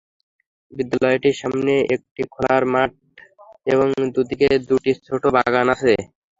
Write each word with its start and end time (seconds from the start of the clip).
বিদ্যালয়টির 0.73 1.39
সামনে 1.41 1.73
একটি 1.95 2.21
খেলার 2.33 2.63
মাঠ 2.73 2.91
এবং 3.67 3.85
দুদিকে 4.13 4.47
দুটি 4.67 4.91
ছোট 5.05 5.23
বাগান 5.35 5.67
আছে। 5.75 5.93